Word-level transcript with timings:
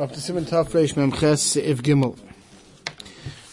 Up 0.00 0.10
to 0.12 0.18
Simon 0.18 0.46
Reish 0.46 0.94
Memches 0.94 1.62
If 1.62 1.82
Gimel. 1.82 2.18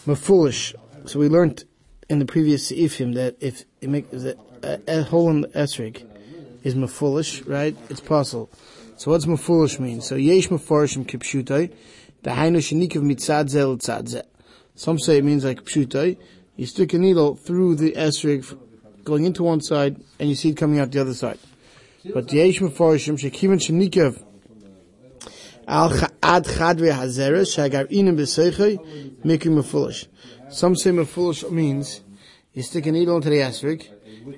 Mafulish. 0.05 0.73
So 1.03 1.19
we 1.19 1.27
learned 1.27 1.65
in 2.07 2.19
the 2.19 2.25
previous 2.25 2.71
Seifim 2.71 3.15
that 3.15 3.35
if 3.41 3.65
it 3.81 4.39
a, 4.87 5.03
hole 5.03 5.29
in 5.29 5.41
the 5.41 5.49
esrig 5.49 6.05
is 6.63 6.73
mafulish, 6.73 7.45
right? 7.45 7.75
It's 7.89 7.99
possible. 7.99 8.49
So 8.95 9.11
what's 9.11 9.25
mafulish 9.25 9.77
mean? 9.77 9.99
So 9.99 10.15
yesh 10.15 10.47
mafarishim 10.47 11.05
kipshutai, 11.05 11.73
the 12.23 12.29
hainu 12.29 12.59
shenikav 12.59 13.03
mitzad 13.03 13.49
zel 13.49 13.75
tzad 13.75 14.23
Some 14.73 14.99
say 14.99 15.17
it 15.17 15.25
means 15.25 15.43
like 15.43 15.63
pshutai. 15.63 16.15
You 16.55 16.65
stick 16.65 16.93
a 16.93 16.97
needle 16.97 17.35
through 17.35 17.75
the 17.75 17.91
esrig, 17.91 18.57
going 19.03 19.25
into 19.25 19.43
one 19.43 19.59
side, 19.59 20.01
and 20.17 20.29
you 20.29 20.35
see 20.35 20.51
it 20.51 20.55
coming 20.55 20.79
out 20.79 20.91
the 20.91 21.01
other 21.01 21.13
side. 21.13 21.39
But 22.05 22.31
yesh 22.31 22.59
mafarishim 22.59 23.19
shekivan 23.19 23.59
shenikav 23.59 24.23
Al 25.67 25.91
ad 26.23 26.45
chadre 26.45 26.93
hazera 26.93 27.41
shagar 27.41 27.91
inim 27.91 28.15
b'seichei 28.15 29.23
making 29.25 29.51
mafulish. 29.51 30.07
Some 30.49 30.75
say 30.75 30.91
mafulish 30.91 31.49
means 31.51 32.01
you 32.53 32.63
stick 32.63 32.85
a 32.85 32.91
needle 32.91 33.17
into 33.17 33.29
the 33.29 33.39
esrig, 33.39 33.89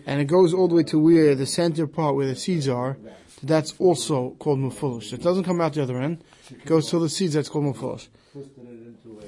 and 0.07 0.19
it 0.21 0.25
goes 0.25 0.53
all 0.53 0.67
the 0.67 0.75
way 0.75 0.83
to 0.83 0.97
where 0.97 1.35
the 1.35 1.45
center 1.45 1.85
part 1.85 2.15
where 2.15 2.25
the 2.25 2.35
seeds 2.35 2.67
are. 2.67 2.97
That's 3.43 3.73
also 3.79 4.31
called 4.39 4.59
mafulish. 4.59 5.13
It 5.13 5.21
doesn't 5.21 5.43
come 5.43 5.61
out 5.61 5.73
the 5.73 5.83
other 5.83 5.99
end. 5.99 6.23
It 6.49 6.65
goes 6.65 6.89
to 6.89 6.99
the 6.99 7.09
seeds. 7.09 7.35
That's 7.35 7.47
called 7.47 7.75
mafulish. 7.75 8.07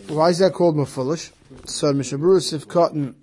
Why 0.07 0.29
is 0.29 0.39
that 0.39 0.53
called 0.53 0.75
mafulish? 0.75 1.31
So 1.65 1.93
Mishabur 1.93 2.41
Sif 2.41 2.67
Cotton 2.67 3.15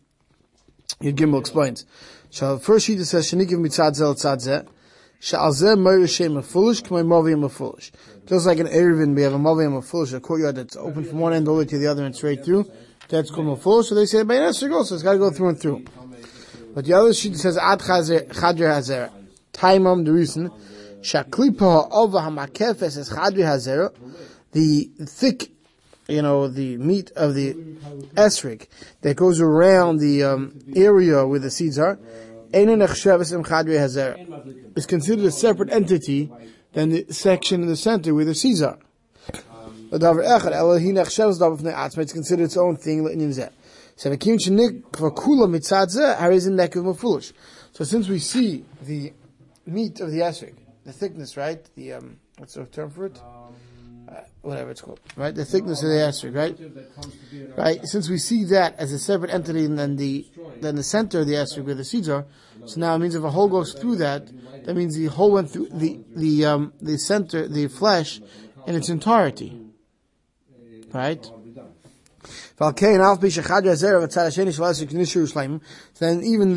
Yud 1.02 1.16
Gimel 1.16 1.41
explains. 1.41 1.84
So 2.30 2.58
first 2.58 2.86
she 2.86 2.97
says 2.98 3.30
shenikim 3.30 3.58
mitzad 3.58 3.95
zel 3.95 4.14
tzad 5.20 5.38
Sha'alzeh 5.38 5.78
moira 5.78 6.06
shem 6.06 6.34
mafulish 6.34 6.82
k'may 6.82 7.04
maviyam 7.04 7.48
mafulish. 7.48 7.90
Just 8.27 8.46
like 8.46 8.58
an 8.58 8.66
Eruvin, 8.66 9.14
we 9.14 9.22
have 9.22 9.34
a 9.34 9.38
maviyam 9.38 9.80
mafulish, 9.80 10.14
a 10.14 10.20
courtyard 10.20 10.56
that's 10.56 10.77
open 10.77 11.04
from 11.04 11.18
one 11.18 11.32
end 11.32 11.48
all 11.48 11.54
the 11.54 11.60
way 11.60 11.64
to 11.66 11.78
the 11.78 11.86
other 11.86 12.04
and 12.04 12.14
straight 12.14 12.44
through. 12.44 12.70
That's 13.08 13.30
called 13.30 13.47
mafulish. 13.58 13.84
So 13.86 13.94
they 13.94 14.06
say, 14.06 14.22
by 14.22 14.36
Nesser 14.36 14.69
goes, 14.69 14.88
so 14.88 14.94
it's 14.94 15.02
got 15.02 15.12
to 15.12 15.19
go 15.19 15.30
through 15.30 15.48
and 15.50 15.60
through. 15.60 15.84
But 16.75 16.84
the 16.84 16.92
other 16.92 17.12
sheet 17.12 17.36
says, 17.36 17.56
ad 17.58 17.80
chadr 17.80 18.75
hazer. 18.75 19.10
Taimam, 19.52 20.05
the 20.05 20.12
reason, 20.12 20.50
shaklipa 21.00 21.88
ha'ova 21.88 22.20
ha'makefes 22.20 22.97
es 22.97 23.10
chadr 23.10 23.44
hazer. 23.44 23.92
The 24.53 24.91
thick, 25.05 25.50
you 26.06 26.22
know, 26.22 26.48
the 26.48 26.77
meat 26.77 27.10
of 27.16 27.34
the 27.34 27.55
esrik 28.14 28.69
that 29.00 29.16
goes 29.16 29.41
around 29.41 29.98
the 29.98 30.22
um, 30.22 30.58
area 30.77 31.27
where 31.27 31.38
the 31.38 31.50
seeds 31.50 31.78
are, 31.78 31.98
is 34.77 34.86
considered 34.86 35.24
a 35.24 35.30
separate 35.30 35.72
entity 35.72 36.30
than 36.72 36.91
the 36.91 37.06
section 37.10 37.62
in 37.62 37.68
the 37.68 37.77
center 37.77 38.14
where 38.14 38.24
the 38.24 38.34
seeds 38.34 38.62
are. 38.62 38.78
It's 39.91 40.02
considered 42.12 42.44
its 42.44 42.56
own 42.56 42.76
thing. 42.76 43.50
So 47.72 47.84
since 47.84 48.08
we 48.08 48.19
see 48.19 48.64
the 48.82 49.12
meat 49.66 50.00
of 50.00 50.10
the 50.10 50.20
esrog, 50.20 50.54
the 50.84 50.92
thickness, 50.92 51.36
right? 51.36 51.62
The 51.74 51.92
um, 51.94 52.19
what's 52.38 52.54
the 52.54 52.64
term 52.66 52.91
for 52.91 53.06
it? 53.06 53.19
Uh, 53.19 53.48
whatever 54.42 54.70
it's 54.70 54.81
called, 54.81 55.01
right? 55.17 55.34
The 55.34 55.45
thickness 55.45 55.83
of 55.83 55.89
the 55.89 55.97
esrog, 55.97 56.34
right? 56.34 56.56
Right. 57.56 57.84
Since 57.84 58.09
we 58.09 58.19
see 58.19 58.45
that 58.45 58.78
as 58.78 58.92
a 58.92 58.98
separate 58.98 59.33
entity 59.33 59.67
than 59.67 59.97
the 59.97 60.27
than 60.61 60.77
the 60.77 60.83
center 60.83 61.20
of 61.20 61.27
the 61.27 61.34
esrog 61.34 61.65
where 61.65 61.75
the 61.75 61.84
seeds 61.84 62.09
are, 62.09 62.25
so 62.67 62.81
now 62.81 62.95
it 62.95 62.98
means 62.98 63.15
if 63.15 63.25
a 63.25 63.31
hole 63.31 63.48
goes 63.48 63.75
through 63.75 63.97
that, 63.97 64.31
that 64.65 64.75
means 64.75 64.97
the 64.97 65.06
hole 65.06 65.33
went 65.33 65.50
through 65.50 65.69
the 65.70 66.00
the 66.15 66.45
um, 66.45 66.73
the 66.81 66.98
center, 66.98 67.48
the 67.48 67.69
flesh, 67.69 68.20
in 68.67 68.75
its 68.75 68.89
entirety, 68.89 69.59
right? 70.93 71.31
Then 72.59 72.75
even 72.75 73.00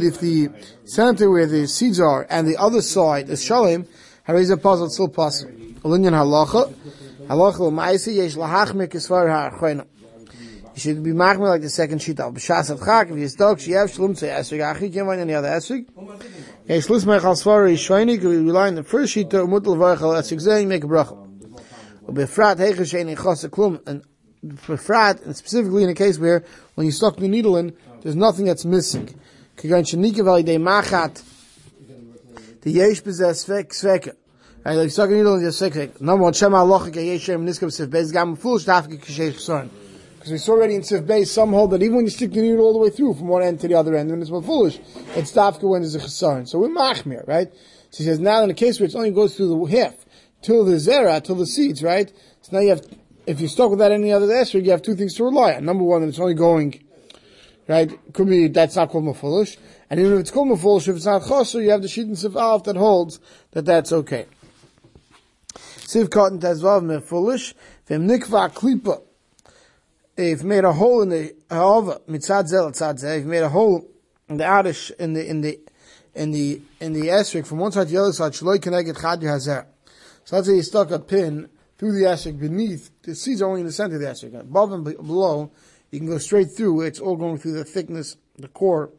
if 0.01 0.19
the 0.19 0.49
center 0.85 1.29
where 1.29 1.45
the 1.45 1.67
seeds 1.67 1.99
are 1.99 2.25
and 2.29 2.47
the 2.47 2.57
other 2.57 2.81
side 2.81 3.29
is 3.29 3.43
shalom, 3.43 3.85
a 4.27 4.57
puzzle 4.57 4.89
still 4.89 5.09
possible. 5.09 5.51
Olinyan 5.83 6.13
halacha, 6.13 6.73
You 10.73 10.79
should 10.79 11.01
be 11.01 11.11
machmir 11.11 11.47
like 11.47 11.61
the 11.61 11.69
second 11.69 11.99
shita. 11.99 12.33
B'shas 12.33 12.77
chak, 12.83 13.09
if 13.09 13.17
you 13.17 13.27
stock, 13.29 13.57
sheyev 13.57 13.89
shlum 13.89 14.11
tzei 14.11 14.37
esrig, 14.37 14.61
achi 14.61 14.89
can't 14.89 15.07
find 15.07 15.21
any 15.21 15.33
other 15.33 15.47
esrig. 15.47 15.85
Svar 16.67 17.69
yishreini, 17.69 18.21
we 18.21 18.37
rely 18.37 18.67
on 18.67 18.75
the 18.75 18.83
first 18.83 19.15
shita, 19.15 19.45
umutal 19.45 19.77
varech 19.77 20.01
al 20.01 20.11
esrig 20.11 20.41
zeh, 20.45 20.67
make 20.67 20.83
a 20.83 20.87
bracha. 20.87 21.15
Ubefrat 22.05 22.57
heiche 22.57 22.81
sheini 22.81 23.15
chos 23.17 23.45
klum, 23.45 23.81
and 23.87 24.03
befrat, 24.45 25.25
and 25.25 25.33
specifically 25.33 25.83
in 25.83 25.89
a 25.89 25.95
case 25.95 26.19
where, 26.19 26.43
when 26.75 26.85
you 26.85 26.91
stuck 26.91 27.15
the 27.15 27.29
needle 27.29 27.55
in, 27.55 27.73
there's 28.01 28.17
nothing 28.17 28.45
that's 28.45 28.65
missing. 28.65 29.07
Kigan 29.55 29.83
machat, 29.85 31.23
the 32.61 32.71
yesh 32.71 33.01
bezeh 33.03 33.31
svek 33.31 33.69
sveka. 33.69 34.15
Right, 34.63 34.75
like 34.75 35.09
needle 35.09 35.35
in 35.37 35.43
the 35.43 35.49
svek, 35.49 35.99
number 36.01 36.21
one, 36.21 36.33
shema 36.33 36.59
alocha 36.59 36.91
ke 36.91 36.97
yesh 36.97 37.29
niskam 37.29 37.71
sif 37.71 37.89
bez 37.89 38.11
gam 38.11 38.35
foolish 38.35 38.65
dafke 38.65 39.03
kishesh 39.03 39.33
chsorin. 39.33 39.69
Because 40.13 40.33
we 40.33 40.37
saw 40.37 40.51
already 40.51 40.75
in 40.75 40.83
Sif 40.83 41.03
Bay, 41.03 41.23
some 41.23 41.51
hold 41.51 41.71
that 41.71 41.81
even 41.81 41.95
when 41.95 42.05
you 42.05 42.11
stick 42.11 42.31
the 42.31 42.41
needle 42.41 42.59
all 42.59 42.73
the 42.73 42.77
way 42.77 42.91
through 42.91 43.15
from 43.15 43.27
one 43.27 43.41
end 43.41 43.59
to 43.61 43.67
the 43.67 43.73
other 43.73 43.95
end, 43.95 44.11
when 44.11 44.21
it's 44.21 44.29
more 44.29 44.43
foolish, 44.43 44.77
it's 45.15 45.31
dafka 45.31 45.63
when 45.67 45.81
there's 45.81 45.95
a 45.95 45.99
chesaron. 45.99 46.47
So 46.47 46.59
we're 46.59 46.69
machmir, 46.69 47.27
right? 47.27 47.51
So 47.89 48.03
he 48.03 48.03
says 48.03 48.19
now 48.19 48.43
in 48.43 48.51
a 48.51 48.53
case 48.53 48.79
where 48.79 48.87
it 48.87 48.93
only 48.93 49.09
goes 49.09 49.35
through 49.35 49.47
the 49.47 49.75
half, 49.75 49.95
till 50.43 50.63
the 50.63 50.73
zera, 50.73 51.23
till 51.23 51.33
the 51.33 51.47
seeds, 51.47 51.81
right? 51.81 52.13
So 52.41 52.55
now 52.55 52.61
you 52.61 52.69
have, 52.69 52.85
if 53.25 53.39
you're 53.39 53.49
stuck 53.49 53.71
without 53.71 53.91
any 53.91 54.11
other 54.11 54.27
esrog, 54.27 54.63
you 54.63 54.69
have 54.69 54.83
two 54.83 54.93
things 54.93 55.15
to 55.15 55.23
rely 55.23 55.55
on. 55.55 55.65
Number 55.65 55.83
one, 55.83 56.01
that 56.01 56.09
it's 56.09 56.19
only 56.19 56.35
going, 56.35 56.83
right? 57.67 57.91
Could 58.13 58.29
be, 58.29 58.47
that's 58.47 58.75
not 58.75 58.89
called 58.89 59.05
mafulish. 59.05 59.57
And 59.89 59.99
even 59.99 60.13
if 60.13 60.19
it's 60.19 60.29
called 60.29 60.49
mafulish, 60.49 60.87
if 60.87 60.97
it's 60.97 61.05
not 61.05 61.23
choser, 61.23 61.63
you 61.63 61.71
have 61.71 61.81
the 61.81 61.87
sheet 61.87 62.05
and 62.05 62.15
Sif 62.15 62.35
Alf 62.35 62.65
that 62.65 62.75
holds 62.75 63.19
that 63.53 63.65
that's 63.65 63.91
okay. 63.91 64.27
Siv 65.91 66.09
cotton 66.09 66.39
tazvav 66.39 66.81
mafulish, 66.81 67.53
v'em 67.85 68.07
nikva 68.07 68.49
klipa, 68.49 69.01
if 70.15 70.41
made 70.41 70.63
a 70.63 70.71
hole 70.71 71.01
in 71.01 71.09
the 71.09 71.35
ha'ova 71.49 71.99
mitzad 72.07 72.47
zel 72.47 72.71
tzad 72.71 72.97
zel, 72.97 73.19
if 73.19 73.25
made 73.25 73.43
a 73.43 73.49
hole 73.49 73.85
in 74.29 74.37
the 74.37 74.43
adish 74.45 74.91
in 74.91 75.11
the 75.11 75.29
in 75.29 75.41
the 75.41 75.59
in 76.15 76.31
the 76.31 76.61
in 76.79 76.93
the 76.93 77.09
esrik 77.09 77.45
from 77.45 77.57
one 77.57 77.73
side 77.73 77.87
to 77.87 77.93
the 77.93 77.99
other 77.99 78.13
side, 78.13 78.31
shaloi 78.31 78.61
connected 78.61 78.95
chad 78.95 79.21
hazer. 79.21 79.65
So 80.23 80.37
let's 80.37 80.47
say 80.47 80.55
you 80.55 80.61
stuck 80.61 80.91
a 80.91 80.99
pin 80.99 81.49
through 81.77 81.91
the 81.91 82.05
esrik 82.05 82.39
beneath. 82.39 82.89
The 83.01 83.13
seeds 83.13 83.41
are 83.41 83.49
only 83.49 83.59
in 83.59 83.67
the 83.67 83.73
center 83.73 83.95
of 83.95 84.01
the 84.01 84.07
esrik. 84.07 84.39
Above 84.39 84.71
and 84.71 84.85
below, 84.85 85.51
you 85.89 85.99
can 85.99 86.07
go 86.07 86.19
straight 86.19 86.51
through. 86.55 86.83
It's 86.83 87.01
all 87.01 87.17
going 87.17 87.37
through 87.37 87.53
the 87.53 87.65
thickness, 87.65 88.15
the 88.37 88.47
core. 88.47 88.91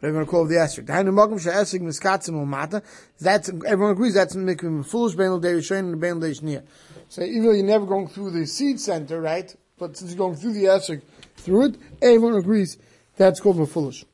Whatever 0.00 0.12
you 0.12 0.14
want 0.14 0.26
to 0.26 0.30
call 0.30 0.44
the 0.46 0.54
esrik. 0.56 0.86
The 0.86 0.92
hainu 0.92 1.12
magam 1.12 1.40
she'esrik 1.40 1.82
miskatzim 1.82 2.34
umata. 2.34 2.82
That's 3.20 3.48
everyone 3.48 3.92
agrees 3.92 4.14
that's 4.14 4.34
making 4.34 4.84
foolish 4.84 5.14
bein 5.14 5.32
l'dei 5.32 5.54
rishayin 5.54 5.92
and 5.92 6.00
bein 6.00 6.20
l'dei 6.20 6.40
shnia. 6.40 6.62
So 7.08 7.22
even 7.22 7.44
though 7.44 7.52
you're 7.52 7.64
never 7.64 7.86
going 7.86 8.08
through 8.08 8.32
the 8.32 8.46
seed 8.46 8.80
center, 8.80 9.20
right? 9.20 9.54
but 9.78 9.96
since 9.96 10.10
you're 10.10 10.18
going 10.18 10.36
through 10.36 10.52
the 10.52 10.64
esrog 10.64 11.02
through 11.36 11.66
it, 11.66 11.76
everyone 12.02 12.34
agrees 12.34 12.78
that's 13.16 13.40
called 13.40 13.56
mafulish. 13.56 14.04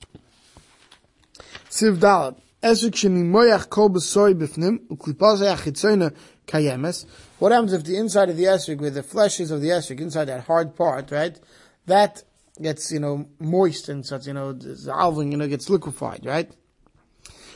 Siv 1.71 1.97
dalad. 1.99 2.37
Esrog 2.63 2.93
shemi 2.93 3.25
moyach 3.25 3.69
kol 3.69 3.91
b'soi 3.91 4.35
b'fnim, 4.35 4.79
uklipazay 4.89 5.55
achitzoyna 5.57 6.15
kayemes. 6.47 7.07
What 7.39 7.53
happens 7.53 7.73
if 7.73 7.85
the 7.85 7.97
inside 7.97 8.31
of 8.31 8.37
the 8.37 8.45
esrog, 8.45 8.81
where 8.81 8.91
the 8.91 9.03
flesh 9.03 9.41
is 9.41 9.51
of 9.51 9.61
the 9.61 9.69
esrog, 9.69 10.01
inside 10.01 10.27
that 10.27 10.45
hard 10.45 10.77
part, 10.77 11.11
right, 11.11 11.39
that 11.87 12.23
gets, 12.61 12.93
you 12.93 13.01
know, 13.01 13.29
moist 13.39 13.89
and 13.89 14.05
such, 14.05 14.27
you 14.27 14.33
know, 14.33 14.53
dissolving, 14.53 15.33
you 15.33 15.39
know, 15.39 15.49
gets 15.49 15.69
liquefied, 15.69 16.25
right? 16.25 16.51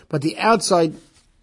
But 0.09 0.23
the 0.23 0.39
outside 0.39 0.95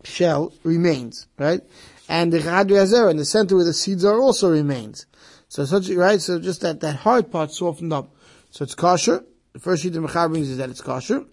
shell 0.03 0.53
remains, 0.63 1.27
right? 1.37 1.61
And 2.07 2.31
the 2.31 2.39
Chadri 2.39 3.09
in 3.09 3.17
the 3.17 3.25
center 3.25 3.55
where 3.55 3.65
the 3.65 3.73
seeds 3.73 4.05
are 4.05 4.19
also 4.19 4.51
remains. 4.51 5.05
So 5.47 5.65
such 5.65 5.89
right, 5.89 6.21
so 6.21 6.39
just 6.39 6.61
that 6.61 6.81
that 6.81 6.97
hard 6.97 7.31
part 7.31 7.51
softened 7.51 7.93
up. 7.93 8.13
So 8.51 8.63
it's 8.63 8.75
kosher. 8.75 9.23
The 9.53 9.59
first 9.59 9.83
sheet 9.83 9.93
the 9.93 9.99
Mechar 9.99 10.29
brings 10.29 10.49
is 10.49 10.57
that 10.57 10.69
it's 10.69 10.81
kosher. 10.81 11.25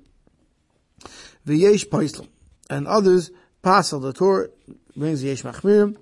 V'yesh 1.47 1.89
paisel. 1.89 2.29
And 2.71 2.87
others, 2.87 3.31
pasel, 3.63 4.01
the 4.01 4.13
Torah 4.13 4.49
brings 4.97 5.23
yesh 5.25 5.43
machmir, 5.43 5.97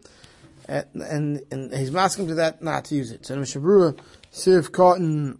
and, 0.66 0.86
and, 0.94 1.42
and 1.50 1.74
he's 1.74 1.94
asking 1.94 2.28
to 2.28 2.34
that 2.34 2.62
not 2.62 2.84
to 2.86 2.94
use 2.94 3.10
it. 3.10 3.26
So 3.26 3.34
the 3.34 3.40
Mishabura, 3.40 3.98
sif 4.30 4.70
cotton, 4.70 5.38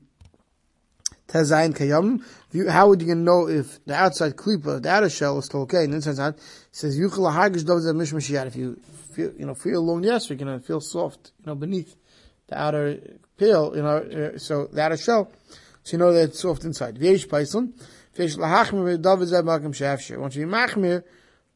tezayin 1.31 1.73
kayam. 1.73 2.23
How 2.69 2.89
would 2.89 3.03
you 3.03 3.15
know 3.15 3.49
if 3.49 3.85
the 3.85 3.95
outside 3.95 4.37
klipa, 4.37 4.83
the 4.83 4.91
outer 4.91 5.09
shell 5.09 5.39
is 5.39 5.47
still 5.47 5.61
okay, 5.63 5.85
and 5.85 5.93
the 5.93 5.97
inside 5.97 6.17
not? 6.17 6.37
He 6.37 6.43
says, 6.73 6.99
yuchel 6.99 7.33
hagish 7.33 7.63
dovzeh 7.63 7.95
mishmashiyat. 7.95 8.47
If 8.47 8.57
you 8.57 8.77
feel, 9.13 9.33
you 9.39 9.47
know, 9.47 9.55
feel 9.55 9.79
alone, 9.79 10.03
yes, 10.03 10.27
going 10.27 10.47
to 10.47 10.61
feel 10.61 10.81
soft, 10.81 11.33
you 11.41 11.47
know, 11.47 11.55
beneath 11.55 11.95
the 12.49 12.59
outer 12.61 12.99
peel, 13.37 13.73
you 13.77 13.83
know, 13.83 13.97
uh, 14.35 14.39
so 14.39 14.67
the 14.67 14.83
outer 14.83 14.97
shell, 14.97 15.31
so 15.83 15.93
you 15.93 15.99
know 15.99 16.13
that 16.13 16.31
it's 16.31 16.41
soft 16.41 16.65
inside. 16.65 16.97
V'yesh 16.97 17.29
paislin, 17.29 17.73
v'yesh 18.17 18.37
lahachmir 18.37 19.27
zeb 19.27 19.45
malkim 19.45 19.75
shafshir. 19.75 20.19
Once 20.19 20.37
you 20.37 20.47
machmir, 20.47 21.05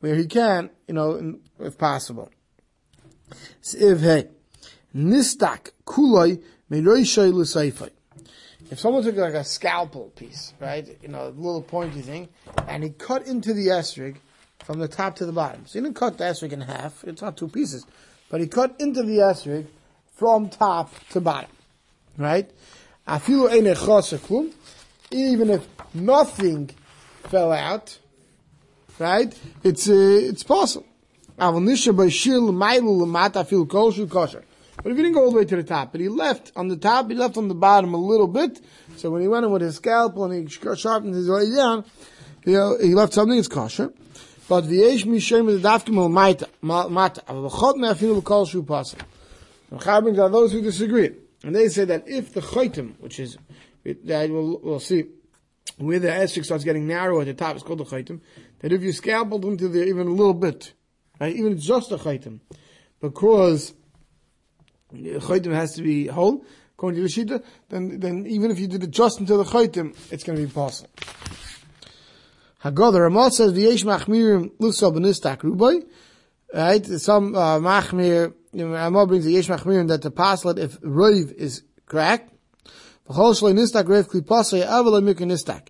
where 0.01 0.15
he 0.15 0.27
can, 0.27 0.71
you 0.87 0.95
know, 0.95 1.37
if 1.59 1.77
possible. 1.77 2.31
Siv 3.63 4.01
hey. 4.01 4.29
nistak 4.95 5.71
kuloi 5.85 6.43
meroishay 6.71 7.33
l'seifai. 7.33 7.91
If 8.71 8.81
someone 8.81 9.03
took 9.03 9.17
like 9.17 9.35
a 9.35 9.45
scalpel 9.45 10.11
piece, 10.17 10.55
right, 10.61 10.87
you 11.03 11.09
know, 11.09 11.29
a 11.29 11.31
little 11.31 11.63
pointy 11.63 12.01
thing, 12.01 12.29
and 12.67 12.83
he 12.83 12.91
cut 12.91 13.27
into 13.27 13.53
the 13.53 13.69
esrig 13.69 14.17
from 14.65 14.79
the 14.79 14.89
top 14.89 15.17
to 15.17 15.27
the 15.27 15.33
bottom. 15.33 15.67
So 15.67 15.79
he 15.79 15.85
didn't 15.85 15.97
cut 15.97 16.19
the 16.19 16.25
esrig 16.25 16.53
in 16.53 16.63
half, 16.63 17.05
it's 17.05 17.21
not 17.23 17.37
two 17.37 17.49
pieces, 17.49 17.87
but 18.31 18.41
he 18.41 18.47
cut 18.47 18.75
into 18.81 19.03
the 19.03 19.19
esrig 19.19 19.67
from 20.15 20.49
top 20.49 20.93
to 21.11 21.21
bottom, 21.21 21.51
right? 22.17 22.51
Even 25.11 25.51
if 25.51 25.67
nothing 25.93 26.71
fell 27.25 27.53
out, 27.53 27.99
right? 28.99 29.39
It's 29.63 29.89
uh, 29.89 29.93
it's 29.93 30.43
possible. 30.43 30.87
But 34.85 34.93
if 34.93 34.99
he 34.99 35.03
didn't 35.03 35.15
go 35.15 35.25
all 35.25 35.31
the 35.31 35.39
way 35.39 35.47
to 35.47 35.57
the 35.57 35.63
top, 35.63 35.93
but 35.93 36.03
he 36.03 36.11
left 36.11 36.53
on 36.55 36.69
the 36.69 36.77
top, 36.77 37.09
he 37.09 37.17
left 37.17 37.39
on 37.39 37.49
the 37.49 37.55
bottom 37.55 37.95
a 37.95 37.97
little 37.97 38.29
bit. 38.29 38.61
So 38.97 39.11
when 39.11 39.23
he 39.23 39.29
went 39.29 39.47
in 39.47 39.51
with 39.51 39.63
his 39.63 39.77
scalpel 39.77 40.25
and 40.25 40.47
he 40.47 40.77
sharpened 40.77 41.15
his 41.15 41.27
way 41.27 41.51
down, 41.57 41.87
you 42.45 42.61
uh, 42.61 42.69
know, 42.69 42.79
he 42.79 42.95
left 42.95 43.15
something, 43.15 43.39
it's 43.39 43.49
kosher. 43.49 43.95
But 44.47 44.69
the 44.69 44.83
v'yesh 44.83 45.05
mishem 45.05 45.49
is 45.49 45.63
dafkim 45.63 45.97
al 45.97 46.11
mata, 46.11 46.51
mata, 46.61 47.23
aber 47.27 47.49
v'chot 47.49 47.77
me'afinu 47.77 48.19
l'kol 48.19 48.47
shu 48.47 48.63
pasel. 48.63 48.99
The 49.71 49.77
Chabins 49.77 50.19
are 50.19 50.29
those 50.29 50.53
who 50.53 50.61
disagree. 50.61 51.13
And 51.43 51.57
they 51.57 51.69
say 51.71 51.87
that 51.87 52.07
if 52.07 52.35
the 52.35 52.43
chaitim, 52.43 53.01
which 53.01 53.19
is, 53.19 53.39
that 53.85 54.29
we'll, 54.29 54.61
we'll 54.63 54.81
see, 54.81 55.05
where 55.79 55.99
the 55.99 56.09
esrik 56.09 56.45
starts 56.45 56.63
getting 56.63 56.87
narrow 56.87 57.23
at 57.23 57.27
the 57.27 57.33
top, 57.33 57.57
it's 57.57 57.65
called 57.65 57.79
the 57.79 57.85
chaitim, 57.85 58.21
that 58.59 58.71
if 58.71 58.83
you 58.83 58.93
scalpeled 58.93 59.47
into 59.47 59.69
there 59.69 59.85
even 59.85 60.09
a 60.09 60.13
little 60.13 60.35
bit, 60.35 60.75
right, 61.19 61.35
even 61.35 61.59
just 61.59 61.91
a 61.91 61.97
chaitim, 61.97 62.41
because 63.01 63.73
chaytim 64.95 65.53
has 65.53 65.75
to 65.75 65.83
be 65.83 66.07
whole, 66.07 66.45
according 66.77 67.03
to 67.03 67.09
the 67.09 67.25
Shita, 67.25 67.43
then, 67.69 68.01
then 68.01 68.27
even 68.27 68.51
if 68.51 68.59
you 68.59 68.67
did 68.67 68.83
it 68.83 68.91
just 68.91 69.21
until 69.21 69.39
the 69.39 69.45
chaytim, 69.45 69.97
it's 70.11 70.25
going 70.25 70.39
to 70.39 70.47
be 70.47 70.53
possible. 70.53 70.91
Hagah, 72.63 72.93
the 72.93 73.01
Ramah 73.03 73.31
says, 73.31 73.53
v'yesh 73.53 73.85
machmirim 73.85 74.51
lusa 74.59 74.93
b'nistak 74.93 75.39
rubai, 75.39 75.85
right, 76.55 76.85
some, 76.87 77.35
uh, 77.35 77.59
machmir, 77.59 78.35
Ramah 78.55 79.07
brings 79.07 79.25
the 79.25 79.33
yesh 79.33 79.49
machmirim 79.49 79.89
that 79.89 80.03
the 80.03 80.11
paslet, 80.11 80.59
if 80.59 80.81
roiv 80.81 81.33
is 81.33 81.63
cracked, 81.87 82.33
v'chol 83.09 83.35
shloi 83.35 83.53
nistak 83.53 83.85
roiv 83.85 84.09
klipasay, 84.09 84.67
avala 84.67 85.03
mikra 85.03 85.27
nistak. 85.27 85.69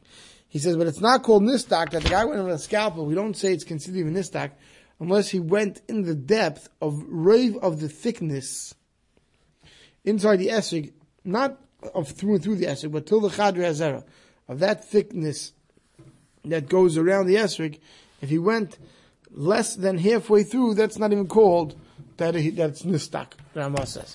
He 0.49 0.61
says, 0.61 0.77
but 0.77 0.87
it's 0.87 1.01
not 1.01 1.25
called 1.25 1.43
nistak, 1.43 1.91
that 1.91 2.03
the 2.03 2.09
guy 2.09 2.25
went 2.25 2.45
with 2.45 2.55
a 2.55 2.59
scalpel, 2.59 3.07
we 3.07 3.15
don't 3.15 3.37
say 3.37 3.53
it's 3.53 3.65
considered 3.65 3.99
even 3.99 4.15
nistak, 4.15 4.53
unless 5.01 5.31
he 5.31 5.41
went 5.41 5.83
in 5.89 6.03
the 6.03 6.15
depth 6.15 6.69
of 6.81 7.03
rave 7.09 7.57
of 7.57 7.81
the 7.81 7.89
thickness 7.89 8.75
inside 10.05 10.37
the 10.37 10.49
esrig, 10.49 10.93
not 11.25 11.59
of 11.95 12.09
through 12.09 12.35
and 12.35 12.43
through 12.43 12.57
the 12.57 12.67
esrig, 12.67 12.93
but 12.93 13.07
till 13.07 13.21
the 13.21 13.29
chadri 13.29 13.59
hazera, 13.59 14.05
of 14.49 14.59
that 14.61 14.85
thickness 14.85 15.53
that 16.45 16.69
goes 16.69 16.97
around 16.97 17.27
the 17.27 17.37
esrig, 17.37 17.79
if 18.21 18.31
he 18.31 18.39
went 18.39 18.79
less 19.31 19.75
than 19.75 19.99
halfway 19.99 20.43
through, 20.43 20.75
that's 20.75 20.99
not 20.99 21.13
even 21.13 21.27
called 21.27 21.77
that 22.17 22.35
that's 22.57 22.83
nistak, 22.83 23.33
Rama 23.55 23.87
says. 23.87 24.15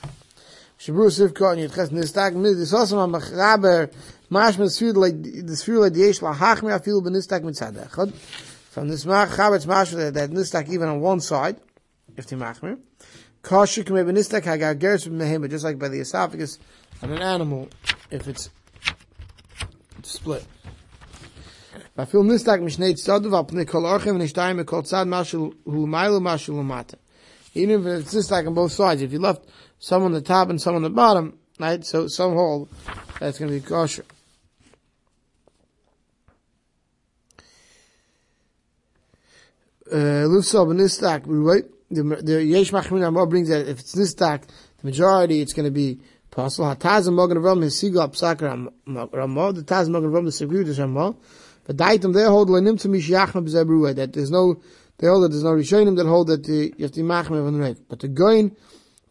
Shabru 0.80 1.10
Sivka 1.10 1.52
and 1.52 1.70
Yitches 1.70 1.90
Nistak 1.90 2.42
This 2.58 2.72
also 2.72 3.00
on 3.00 3.12
Machaber 3.12 3.92
Mashma 4.32 4.68
Sfir 4.68 4.96
like 4.96 5.22
the 5.22 5.54
Sfir 5.54 5.82
like 5.82 5.92
the 5.92 6.00
Yesh 6.00 6.20
Lahach 6.22 6.64
Me 6.64 6.70
Afil 6.70 7.02
Benistak 7.02 7.42
Mitzad. 7.42 8.14
From 8.70 8.88
this 8.88 9.04
Machaber 9.04 9.58
it's 9.58 9.66
Mashma 9.66 10.14
that 10.14 10.30
Nistak 10.30 10.70
even 10.70 10.88
on 10.88 11.02
one 11.02 11.20
side, 11.20 11.60
if 12.16 12.28
the 12.28 12.38
Machmer. 12.38 12.80
Kosher 13.42 13.84
can 13.84 13.96
be 13.96 14.12
nistak 14.12 14.44
hagageres 14.44 15.08
mehema, 15.08 15.50
just 15.50 15.64
like 15.64 15.80
by 15.80 15.88
the 15.88 16.00
esophagus 16.00 16.60
of 17.02 17.12
an 17.12 17.22
animal, 17.22 17.70
if 18.12 18.28
it's, 18.28 18.50
split. 20.04 20.46
Vafil 21.98 22.26
nistak 22.26 22.62
mishnei 22.62 22.94
tzadu 22.94 23.28
v'apnei 23.28 23.68
kol 23.68 23.84
orchem 23.84 24.18
v'nishtayim 24.18 24.66
kol 24.66 24.84
tzad 24.84 25.08
mashul 25.08 25.56
hu'maylu 25.66 26.20
mashul 26.22 26.56
umata. 26.56 26.96
Even 27.54 27.80
if 27.80 28.02
it's 28.02 28.14
nistak 28.14 28.46
on 28.46 28.54
both 28.54 28.74
sides, 28.74 29.02
if 29.02 29.12
you 29.14 29.20
left 29.20 29.46
some 29.80 30.04
on 30.04 30.12
the 30.12 30.22
top 30.22 30.50
and 30.50 30.62
some 30.62 30.76
on 30.76 30.82
the 30.82 30.90
bottom, 30.90 31.38
right, 31.60 31.86
so 31.86 32.08
some 32.08 32.34
hole, 32.34 32.68
that's 33.20 33.40
going 33.40 33.52
to 33.52 33.60
be 33.60 33.66
kosher. 33.66 34.06
Uh, 39.92 40.28
Lufsa 40.28 40.66
b'nistak, 40.68 41.24
right? 41.26 41.64
The 41.90 42.04
the 42.04 42.44
Yesh 42.44 42.72
Machmin 42.72 43.06
Amor 43.06 43.26
brings 43.26 43.50
that 43.50 43.68
if 43.68 43.80
it's 43.80 43.94
this 43.94 44.12
stack, 44.12 44.46
the 44.48 44.88
majority 44.88 45.42
it's 45.42 45.54
going 45.54 45.66
to 45.66 45.72
be 45.72 46.00
possible. 46.32 46.74
Hataz 46.74 47.08
and 47.08 47.16
Mogan 47.16 47.40
Ram 47.40 47.64
is 47.64 47.76
Sigla 47.76 48.10
Psak 48.10 48.42
Ramah. 48.42 49.54
The 49.54 49.64
Taz 49.64 49.84
and 49.84 49.94
Mogan 49.94 50.12
Ram 50.12 50.26
disagree 50.26 50.64
with 50.64 50.78
Ramah. 50.78 51.16
But 51.66 51.78
Daitim 51.78 52.14
they 52.14 52.24
hold 52.24 52.50
Lenim 52.50 52.80
to 52.82 52.88
Mishiyachma 52.88 53.48
B'Zebruah 53.48 53.96
that 53.96 54.14
there's 54.14 54.32
no 54.32 54.62
they 54.98 55.08
hold 55.08 55.24
that 55.24 55.30
there's 55.30 55.44
no 55.44 55.52
Rishonim 55.52 55.96
that 55.98 56.06
hold 56.06 56.28
that 56.28 56.44
the, 56.44 56.74
you 56.78 56.84
have 56.84 56.92
to 56.92 57.02
machmir 57.02 57.46
on 57.46 57.54
the 57.54 57.60
right. 57.60 57.78
But 57.88 58.00
the 58.00 58.08
Goin 58.08 58.56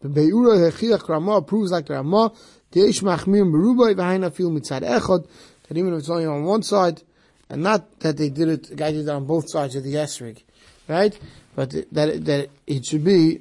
Be'ura 0.03 0.71
Hechiach 0.71 1.09
Ramah 1.09 1.43
proves 1.43 1.73
like 1.73 1.87
the 1.87 1.95
Ramah 1.95 2.33
the 2.71 2.81
Yesh 2.81 3.01
Machmir 3.01 3.45
Berubai 3.51 3.95
V'Haina 3.95 4.33
Fil 4.33 4.51
Mitzad 4.51 4.83
Echad 4.83 5.27
that 5.69 5.77
even 5.77 5.93
if 5.93 6.01
it's 6.01 6.11
only 6.11 6.27
on 6.27 6.45
one 6.45 6.63
side 6.63 7.03
and 7.51 7.63
not 7.63 8.01
that 8.01 8.17
they 8.17 8.29
did 8.29 8.49
it, 8.49 8.77
the 8.77 8.89
it 8.89 9.09
on 9.09 9.25
both 9.25 9.51
sides 9.51 9.75
of 9.75 9.85
the 9.85 9.95
Esrig, 9.95 10.43
right? 10.87 11.19
But 11.59 11.71
that 11.91 12.25
that 12.25 12.51
it 12.69 12.87
should 12.87 13.03
be 13.03 13.41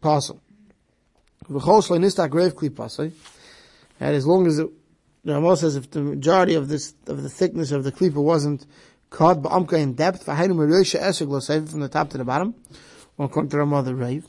possible. 0.00 0.40
And 1.46 1.60
as 4.00 4.26
long 4.26 4.46
as 4.46 4.58
it, 4.58 4.70
the 5.22 5.32
Rambam 5.32 5.58
says 5.58 5.76
if 5.76 5.90
the 5.90 6.00
majority 6.00 6.54
of 6.54 6.68
this 6.68 6.94
of 7.06 7.22
the 7.22 7.28
thickness 7.28 7.70
of 7.70 7.84
the 7.84 7.92
klipa 7.92 8.14
wasn't 8.14 8.64
cut 9.10 9.42
ba'amka 9.42 9.74
in 9.74 9.92
depth, 9.92 10.24
from 10.24 10.38
the 10.38 11.88
top 11.92 12.08
to 12.08 12.16
the 12.16 12.24
bottom, 12.24 12.54
or 13.18 13.26
according 13.26 13.50
to 13.50 13.58
the 13.58 13.66
mother 13.66 13.94
Rave. 13.94 14.26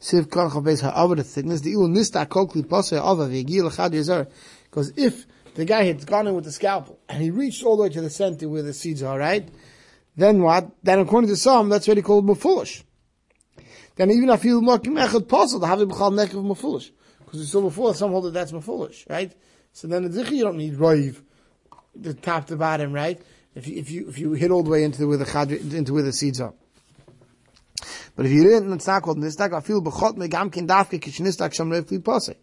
Siv 0.00 0.30
kol 0.30 0.48
chabez 0.48 0.80
ha'ava 0.80 1.16
the 1.16 1.24
thickness, 1.24 1.60
the 1.60 1.72
ilu 1.72 1.88
nista 1.88 2.26
kol 2.26 2.48
klipasa 2.48 2.98
ha'ava 3.02 3.28
v'yegil 3.28 3.64
l'chad 3.64 3.92
yezer. 3.92 4.26
Because 4.64 4.94
if 4.96 5.26
the 5.56 5.66
guy 5.66 5.84
had 5.84 6.06
gone 6.06 6.26
in 6.26 6.34
with 6.34 6.44
the 6.44 6.52
scalpel, 6.52 6.98
and 7.06 7.22
he 7.22 7.30
reached 7.30 7.62
all 7.64 7.76
the 7.76 7.82
way 7.82 7.90
to 7.90 8.00
the 8.00 8.08
center 8.08 8.48
where 8.48 8.62
the 8.62 8.72
seeds 8.72 9.02
are, 9.02 9.18
right? 9.18 9.46
Then 10.16 10.42
what? 10.42 10.70
Then 10.82 11.00
according 11.00 11.30
to 11.30 11.36
some, 11.36 11.68
that's 11.68 11.86
what 11.86 11.96
already 11.96 12.02
called 12.02 12.26
mafulish. 12.26 12.82
Then 13.96 14.10
even 14.10 14.30
if 14.30 14.44
you 14.44 14.60
making 14.60 14.94
echad 14.94 15.28
puzzle, 15.28 15.60
the 15.60 15.66
having 15.66 15.88
b'chal 15.88 16.12
nekev 16.12 16.44
mafulish. 16.44 16.90
Because 17.20 17.40
we 17.40 17.46
saw 17.46 17.62
before, 17.62 17.94
some 17.94 18.10
hold 18.10 18.24
that 18.24 18.34
that's 18.34 18.52
mafulish, 18.52 19.08
right? 19.08 19.32
So 19.72 19.88
then 19.88 20.10
the 20.10 20.34
you 20.34 20.44
don't 20.44 20.58
need 20.58 20.74
roiv, 20.74 21.22
the 21.94 22.12
top 22.14 22.46
to 22.48 22.56
bottom, 22.56 22.92
right? 22.92 23.20
If 23.54 23.66
you, 23.66 23.78
if 23.78 23.90
you, 23.90 24.08
if 24.08 24.18
you 24.18 24.32
hit 24.32 24.50
all 24.50 24.62
the 24.62 24.70
way 24.70 24.84
into 24.84 25.06
where 25.06 25.18
the 25.18 25.24
chad, 25.24 25.50
into 25.50 25.94
where 25.94 26.02
the 26.02 26.12
seeds 26.12 26.40
are. 26.40 26.54
But 28.14 28.26
if 28.26 28.32
you 28.32 28.44
didn't, 28.44 28.72
it's 28.72 28.86
not 28.86 29.02
called 29.02 29.18
nistak. 29.18 29.54
I 29.54 29.60
feel 29.60 29.82
b'chot 29.82 30.16
megam 30.16 30.52
kin 30.52 30.66
dafke 30.66 31.00
kishnistak 31.00 31.54
sham 31.54 31.70
rev 31.70 31.86
pase. 31.86 32.34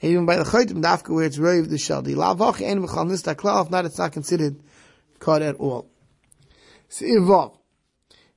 Even 0.00 0.26
by 0.26 0.36
the 0.36 0.44
chaytim 0.44 0.82
dafke 0.82 1.14
where 1.14 1.24
it's 1.24 1.38
roiv 1.38 1.68
the 1.68 1.78
shell. 1.78 2.02
The 2.02 2.14
lavach 2.14 2.66
ein 2.66 2.82
b'chal 2.82 3.10
nistak 3.10 3.36
klal. 3.36 3.64
If 3.64 3.70
not, 3.70 3.84
it's 3.84 3.98
not 3.98 4.12
considered 4.12 4.60
cut 5.18 5.42
at 5.42 5.56
all. 5.56 5.88
Se'ivav. 6.88 7.56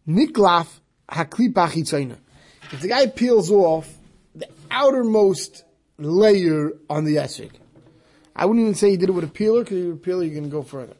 Niklaf. 0.07 0.67
If 1.09 2.81
the 2.81 2.87
guy 2.89 3.07
peels 3.07 3.49
off 3.49 3.97
the 4.35 4.49
outermost 4.69 5.63
layer 5.97 6.71
on 6.89 7.05
the 7.05 7.15
esrog, 7.15 7.51
I 8.35 8.45
wouldn't 8.45 8.61
even 8.61 8.75
say 8.75 8.89
he 8.89 8.97
did 8.97 9.07
it 9.07 9.13
with 9.13 9.23
a 9.23 9.29
peeler, 9.29 9.63
because 9.63 9.85
with 9.85 9.95
a 9.95 9.99
peeler 9.99 10.25
you 10.25 10.35
can 10.35 10.49
go 10.49 10.63
further. 10.63 10.97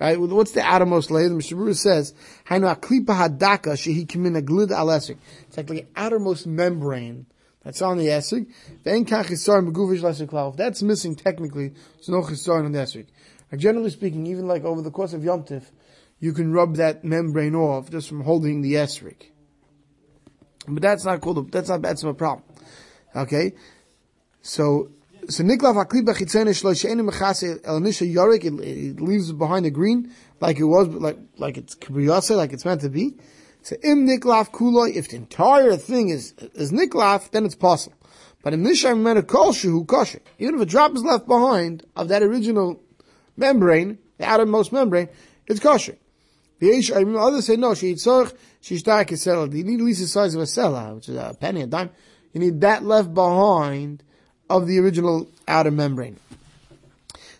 Right? 0.00 0.18
What's 0.18 0.50
the 0.50 0.62
outermost 0.62 1.12
layer? 1.12 1.28
The 1.28 1.36
Mishabura 1.36 1.76
says, 1.76 2.14
Hainu 2.48 2.74
shehi 2.80 4.06
kimina 4.08 4.72
al 4.72 4.88
esrog. 4.88 5.18
It's 5.46 5.56
like 5.56 5.68
the 5.68 5.86
outermost 5.94 6.44
membrane 6.44 7.26
that's 7.62 7.80
on 7.80 7.96
the 7.98 8.06
esrog. 8.08 8.48
If 8.84 10.56
that's 10.56 10.82
missing 10.82 11.14
technically, 11.14 11.68
there's 11.68 12.08
no 12.08 12.22
chisar 12.22 12.64
on 12.64 12.72
the. 12.72 13.06
Like 13.52 13.60
generally 13.60 13.90
speaking, 13.90 14.26
even 14.26 14.48
like 14.48 14.64
over 14.64 14.82
the 14.82 14.90
course 14.90 15.12
of 15.12 15.22
Yom 15.22 15.44
Tif, 15.44 15.70
you 16.22 16.32
can 16.32 16.52
rub 16.52 16.76
that 16.76 17.02
membrane 17.02 17.56
off 17.56 17.90
just 17.90 18.08
from 18.08 18.20
holding 18.20 18.62
the 18.62 18.74
esrog. 18.74 19.20
But 20.68 20.80
that's 20.80 21.04
not 21.04 21.20
called, 21.20 21.38
a, 21.38 21.42
that's 21.50 21.68
not, 21.68 21.82
that's 21.82 22.04
a 22.04 22.14
problem. 22.14 22.44
Okay? 23.16 23.54
So, 24.40 24.92
so 25.28 25.42
niklav 25.42 25.74
haklib 25.74 26.06
b'chitzene 26.06 26.50
shlo 26.50 26.80
she'enu 26.80 27.02
mechase 27.02 27.58
el 27.64 27.80
nisha 27.80 28.08
yorik, 28.08 28.44
it 28.44 29.00
leaves 29.00 29.32
behind 29.32 29.64
the 29.64 29.72
green, 29.72 30.12
like 30.38 30.60
it 30.60 30.64
was, 30.64 30.86
like, 30.86 31.18
like 31.38 31.58
it's 31.58 31.74
kibriyase, 31.74 32.36
like 32.36 32.52
it's 32.52 32.64
meant 32.64 32.82
to 32.82 32.88
be. 32.88 33.16
So 33.62 33.74
im 33.82 34.06
niklav 34.06 34.52
kuloi, 34.52 34.94
if 34.94 35.08
the 35.08 35.16
entire 35.16 35.76
thing 35.76 36.10
is, 36.10 36.34
is 36.54 36.70
niklav, 36.70 37.32
then 37.32 37.44
it's 37.44 37.56
possible. 37.56 37.96
But 38.44 38.54
in 38.54 38.62
nisha 38.62 38.96
mena 38.96 39.24
shehu 39.24 39.84
kosher, 39.88 40.20
even 40.38 40.54
if 40.54 40.60
a 40.60 40.66
drop 40.66 40.94
is 40.94 41.02
left 41.02 41.26
behind 41.26 41.84
of 41.96 42.06
that 42.08 42.22
original 42.22 42.80
membrane, 43.36 43.98
the 44.18 44.24
outermost 44.24 44.70
membrane, 44.70 45.08
it's 45.48 45.58
kosher. 45.58 45.96
The 46.62 47.04
mean, 47.04 47.16
others 47.16 47.46
say 47.46 47.56
no. 47.56 47.74
She 47.74 47.88
eats 47.88 48.06
tzorch. 48.06 48.32
She 48.60 48.78
shtar 48.78 49.04
kesela. 49.04 49.52
You 49.52 49.64
need 49.64 49.80
at 49.80 49.84
least 49.84 50.00
the 50.00 50.06
size 50.06 50.36
of 50.36 50.42
a 50.42 50.44
sela, 50.44 50.94
which 50.94 51.08
is 51.08 51.16
a 51.16 51.36
penny, 51.38 51.62
a 51.62 51.66
dime. 51.66 51.90
You 52.32 52.38
need 52.38 52.60
that 52.60 52.84
left 52.84 53.12
behind 53.12 54.04
of 54.48 54.68
the 54.68 54.78
original 54.78 55.28
outer 55.48 55.72
membrane. 55.72 56.20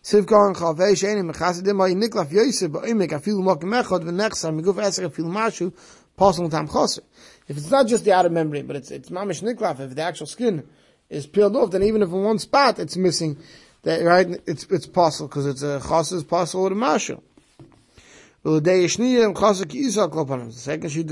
Sivkar 0.03 0.57
chavei 0.57 0.95
sheini 0.95 1.23
mechasidim 1.31 1.81
ay 1.81 1.95
niklaf 1.95 2.33
yosef 2.33 2.73
ba'omek 2.73 3.11
afilu 3.11 3.45
mokim 3.45 3.71
echad 3.81 4.03
v'nechsar 4.03 4.61
miguf 4.61 4.75
eser 4.83 5.09
afilu 5.09 5.31
mashu 5.31 5.73
possible 6.17 6.51
tam 6.51 6.67
chaser. 6.67 7.05
If 7.47 7.57
it's 7.59 7.71
not 7.71 7.87
just 7.87 8.05
the 8.05 8.13
outer 8.13 8.29
membrane, 8.29 8.67
but 8.67 8.75
it's 8.75 8.91
it's 8.91 9.11
mamish 9.11 9.41
niklaf, 9.41 9.79
if 9.79 9.95
the 9.95 10.03
actual 10.03 10.27
skin 10.27 10.67
is 11.09 11.29
peeled 11.29 11.55
off, 11.55 11.71
then 11.71 11.85
even 11.85 12.03
if 12.03 12.09
in 12.09 12.25
one 12.25 12.41
spot 12.41 12.81
it's 12.81 12.97
missing, 12.97 13.37
that 13.83 14.03
right, 14.03 14.43
it's 14.49 14.65
it's 14.65 14.89
possible 14.89 15.29
because 15.29 15.47
it's 15.47 15.63
a 15.63 15.77
is 16.17 16.25
possible 16.25 16.65
with 16.65 16.73
a 16.73 16.75
mashu. 16.75 17.23
The 18.45 20.53
second 20.53 20.91
sheet 20.91 21.11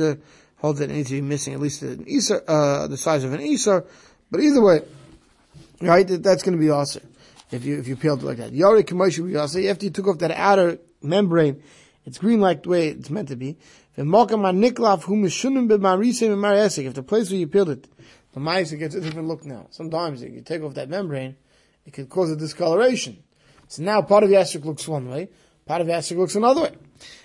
holds 0.56 0.78
that 0.78 0.90
it 0.90 0.94
needs 0.94 1.08
to 1.08 1.14
be 1.14 1.20
missing 1.20 1.54
at 1.54 1.60
least 1.60 1.82
an 1.82 2.04
isar, 2.06 2.42
uh, 2.46 2.86
the 2.86 2.96
size 2.96 3.24
of 3.24 3.32
an 3.32 3.40
isar, 3.40 3.84
but 4.30 4.40
either 4.40 4.60
way, 4.60 4.82
right, 5.80 6.06
that's 6.06 6.42
going 6.42 6.56
to 6.56 6.60
be 6.60 6.70
awesome 6.70 7.02
if 7.50 7.64
you 7.64 7.78
if 7.78 7.88
you 7.88 7.96
peeled 7.96 8.22
it 8.22 8.26
like 8.26 8.36
that. 8.38 8.52
Yari 8.52 8.82
Kamoshu 8.82 9.70
after 9.70 9.84
you 9.84 9.90
took 9.90 10.06
off 10.06 10.18
that 10.18 10.30
outer 10.32 10.78
membrane, 11.02 11.62
it's 12.04 12.18
green 12.18 12.40
like 12.40 12.64
the 12.64 12.68
way 12.68 12.88
it's 12.88 13.10
meant 13.10 13.28
to 13.28 13.36
be. 13.36 13.56
If 13.96 14.06
the 14.06 14.12
place 17.06 17.30
where 17.30 17.38
you 17.38 17.46
peeled 17.46 17.70
it, 17.70 17.88
the 18.32 18.40
mice 18.40 18.72
gets 18.72 18.94
a 18.94 19.00
different 19.00 19.28
look 19.28 19.44
now. 19.44 19.66
Sometimes 19.70 20.22
if 20.22 20.32
you 20.32 20.40
take 20.42 20.62
off 20.62 20.74
that 20.74 20.88
membrane, 20.88 21.36
it 21.84 21.92
can 21.92 22.06
cause 22.06 22.30
a 22.30 22.36
discoloration. 22.36 23.22
So 23.68 23.82
now 23.82 24.02
part 24.02 24.24
of 24.24 24.30
the 24.30 24.36
esrog 24.36 24.64
looks 24.64 24.86
one 24.86 25.08
way, 25.08 25.28
part 25.70 25.80
of 25.82 25.86
the 25.86 25.92
esrog 25.92 26.16
looks 26.16 26.34
another 26.34 26.62
way. 26.62 26.72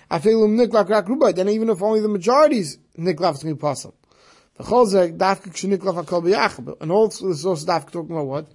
I 0.08 0.20
feel 0.20 0.46
niklaf 0.46 0.88
rak 0.88 1.06
rubai. 1.06 1.34
Then 1.34 1.48
even 1.48 1.68
if 1.68 1.82
only 1.82 2.00
the 2.00 2.08
majority's 2.08 2.78
niklaf 2.96 3.34
is 3.34 3.42
going 3.42 3.54
to 3.54 3.54
be 3.56 3.60
possible. 3.60 3.96
The 4.56 4.62
chol 4.62 4.86
dafka 5.18 5.48
k'sheniklaf 5.48 6.04
hakol 6.04 6.22
b'yachab. 6.22 6.80
And 6.80 6.92
also 6.92 7.26
this 7.26 7.38
is 7.38 7.46
also 7.46 7.66
dafka 7.66 7.90
talking 7.90 8.12
about 8.12 8.26
what? 8.26 8.46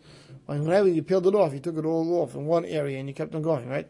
When 0.45 0.63
whenever 0.63 0.88
you 0.88 1.03
peeled 1.03 1.27
it 1.27 1.36
off, 1.36 1.53
you 1.53 1.60
took 1.60 1.77
it 1.77 1.86
all 1.86 2.21
off 2.21 2.36
in 2.36 2.45
one 2.45 2.63
area 2.63 3.00
and 3.00 3.10
you 3.10 3.13
kept 3.13 3.36
on 3.36 3.41
going, 3.41 3.67
right? 3.67 3.88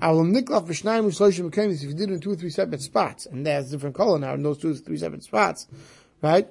If 0.00 1.82
you 1.82 1.94
did 1.94 2.10
it 2.10 2.14
in 2.14 2.20
two 2.20 2.32
or 2.32 2.36
three 2.36 2.48
separate 2.48 2.80
spots, 2.80 3.26
and 3.26 3.46
there's 3.46 3.70
different 3.70 3.94
color 3.94 4.18
now 4.18 4.32
in 4.32 4.42
those 4.42 4.56
two 4.56 4.70
or 4.70 4.74
three 4.74 4.96
separate 4.96 5.22
spots, 5.22 5.68
right? 6.22 6.48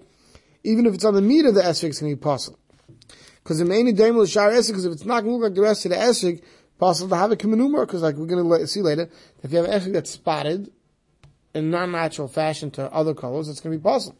Even 0.64 0.86
if 0.86 0.94
it's 0.94 1.06
on 1.06 1.16
the 1.16 1.24
meat 1.24 1.46
of 1.46 1.56
the 1.56 1.62
esrog, 1.62 1.90
it's 1.90 2.00
going 2.00 2.12
to 2.12 2.18
be 2.18 2.22
possible. 2.22 2.60
Because 3.44 3.58
the 3.58 3.66
main 3.66 3.96
daimel 3.96 4.22
is 4.22 4.30
shar 4.32 4.52
esrog, 4.52 4.68
because 4.68 4.86
if 4.86 4.92
it's 4.94 5.06
not 5.06 5.22
going 5.22 5.32
to 5.32 5.38
look 5.38 5.44
like 5.50 5.56
the 5.56 5.62
rest 5.62 5.86
of 5.86 5.92
the 5.92 5.98
esrog, 5.98 6.40
possible 6.82 7.10
to 7.10 7.16
have 7.16 7.32
a 7.32 7.38
kimanumar, 7.38 7.86
because 7.86 8.02
like 8.02 8.16
we're 8.16 8.26
going 8.26 8.50
to 8.50 8.68
see 8.68 8.82
later, 8.82 9.08
if 9.44 9.52
you 9.52 9.60
have 9.60 9.68
an 9.68 9.80
esrog 9.80 9.94
that's 9.94 10.10
spotted 10.10 10.72
in 11.54 11.70
non-natural 11.70 12.28
fashion 12.28 12.72
to 12.72 12.92
other 12.92 13.14
colors, 13.14 13.48
it's 13.48 13.62
going 13.62 13.72
to 13.72 13.80
be 13.80 13.84
possible. 13.84 14.18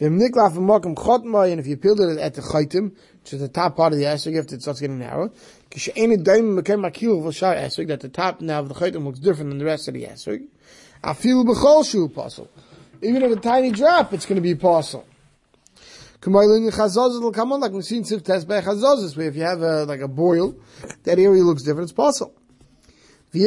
And 0.00 0.20
if 0.20 1.66
you 1.66 1.76
peeled 1.76 2.00
it 2.00 2.18
at 2.18 2.34
the 2.34 2.42
chaitim, 2.42 2.96
which 3.22 3.32
is 3.32 3.40
the 3.40 3.48
top 3.48 3.76
part 3.76 3.92
of 3.92 4.00
the 4.00 4.06
esrog, 4.06 4.36
if 4.36 4.52
it 4.52 4.60
starts 4.60 4.80
getting 4.80 4.98
narrow, 4.98 5.30
that 5.70 8.00
the 8.00 8.10
top 8.12 8.40
now 8.40 8.58
of 8.58 8.68
the 8.68 8.74
chaitim 8.74 9.04
looks 9.04 9.20
different 9.20 9.50
than 9.50 9.58
the 9.58 9.64
rest 9.64 9.86
of 9.86 9.94
the 9.94 10.02
esrog. 10.04 10.48
I 11.02 11.14
feel 11.14 11.44
puzzle. 12.08 12.50
Even 13.02 13.22
if 13.22 13.30
a 13.30 13.36
tiny 13.40 13.70
drop, 13.70 14.12
it's 14.12 14.26
going 14.26 14.36
to 14.36 14.42
be 14.42 14.56
possible. 14.56 15.06
Will 16.26 17.32
come 17.32 17.52
on 17.52 17.60
like 17.60 17.72
we've 17.72 17.84
seen 17.84 18.02
Sif 18.02 18.24
test 18.24 18.48
by 18.48 18.62
Chazazos, 18.62 19.14
where 19.14 19.28
if 19.28 19.36
you 19.36 19.42
have 19.42 19.60
a, 19.60 19.84
like 19.84 20.00
a 20.00 20.08
boil, 20.08 20.54
that 21.02 21.18
area 21.18 21.42
looks 21.42 21.62
different, 21.62 21.90
it's 21.90 21.92
possible. 21.92 22.34
But 23.30 23.42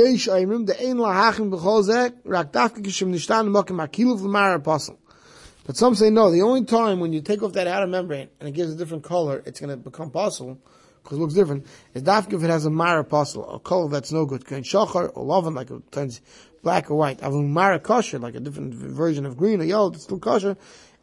some 5.76 5.96
say 5.96 6.10
no, 6.12 6.30
the 6.30 6.42
only 6.44 6.66
time 6.66 7.00
when 7.00 7.14
you 7.14 7.22
take 7.22 7.42
off 7.42 7.54
that 7.54 7.66
outer 7.66 7.88
membrane 7.88 8.30
and 8.40 8.50
it 8.50 8.52
gives 8.52 8.72
a 8.72 8.76
different 8.76 9.04
color, 9.04 9.42
it's 9.48 9.60
going 9.60 9.72
to 9.72 9.78
become 9.78 10.12
possible, 10.12 10.60
because 11.02 11.18
it 11.18 11.22
looks 11.22 11.34
different, 11.34 11.66
is 11.96 12.04
dafka 12.04 12.34
if 12.34 12.44
it 12.44 12.50
has 12.52 12.68
a 12.68 12.70
mara 12.70 13.02
apostle, 13.02 13.50
a 13.56 13.60
color 13.60 13.90
that's 13.90 14.12
no 14.12 14.26
good, 14.28 14.46
kain 14.46 14.62
shachar, 14.62 15.12
or 15.16 15.26
lovan, 15.26 15.56
like 15.56 15.72
it 15.72 15.92
turns 15.92 16.22
black 16.62 16.92
or 16.92 16.96
white, 16.96 17.22
avum 17.22 17.48
mara 17.48 17.80
kosher, 17.80 18.20
like 18.20 18.36
a 18.36 18.40
different 18.40 18.74
version 18.74 19.26
of 19.26 19.36
green 19.36 19.62
or 19.62 19.64
yellow, 19.64 19.92
it's 19.92 20.04
still 20.04 20.20
kosher, 20.20 20.56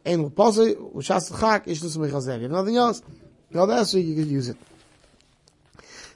and 0.05 0.23
l'posei, 0.23 0.75
u'shas 0.75 1.31
l'chak, 1.31 1.67
ish 1.67 1.83
l'sum 1.83 2.03
mechazev. 2.03 2.43
If 2.43 2.51
nothing 2.51 2.77
else, 2.77 3.01
no, 3.51 3.65
that's 3.65 3.91
so 3.91 3.97
you 3.97 4.15
could 4.15 4.27
use 4.27 4.49
it. 4.49 4.57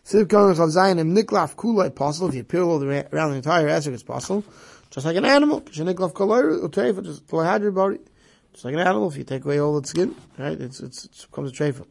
Siv 0.05 0.27
Kohen 0.27 0.55
Chav 0.55 0.75
Zayin 0.75 0.99
Em 0.99 1.15
Niklaf 1.15 1.55
Kulai 1.55 1.87
apostle, 1.87 2.29
if 2.29 2.35
you 2.35 2.43
peel 2.43 2.69
all 2.69 2.83
around 2.83 3.31
the 3.31 3.35
entire 3.35 3.67
esrog, 3.67 3.93
it's 3.93 4.03
possible. 4.03 4.43
Just 4.89 5.05
like 5.05 5.15
an 5.15 5.25
animal, 5.25 5.61
Kisha 5.61 5.85
Niklaf 5.85 6.13
Kulai, 6.13 6.67
Utrefa, 6.67 7.03
just 7.03 7.27
Kulai 7.27 7.73
body. 7.73 7.99
Just 8.51 8.65
like 8.65 8.73
an 8.73 8.79
animal, 8.79 9.09
if 9.11 9.17
you 9.17 9.23
take 9.23 9.45
away 9.45 9.59
all 9.59 9.77
its 9.77 9.91
skin, 9.91 10.15
right, 10.37 10.59
it's, 10.59 10.79
it's, 10.79 11.05
it 11.05 11.27
becomes 11.29 11.51
a 11.51 11.53
trefa. 11.53 11.85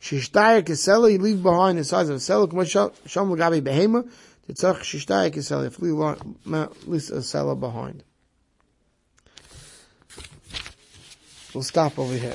Shishtaya 0.00 0.62
Kesela, 0.62 1.10
you 1.10 1.18
leave 1.18 1.42
behind 1.42 1.78
the 1.78 1.84
size 1.84 2.08
of 2.10 2.16
a 2.16 2.20
cell, 2.20 2.46
Kmo 2.46 2.62
Shom 3.06 3.34
Lagabi 3.34 3.62
Behema, 3.62 4.10
Titzach 4.46 4.80
Shishtaya 4.80 5.30
Kesela, 5.30 5.66
if 5.66 5.78
you 5.78 5.96
leave 6.86 7.10
a 7.10 7.22
cell 7.22 7.56
behind. 7.56 8.04
We'll 11.54 11.64
stop 11.64 11.98
over 11.98 12.14
here. 12.14 12.34